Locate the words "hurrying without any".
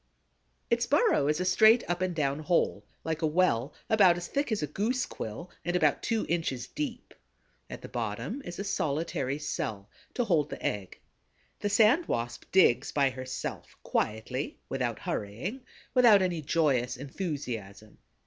14.97-16.41